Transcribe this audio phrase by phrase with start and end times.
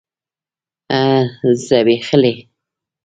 [1.65, 2.33] ځبيښلي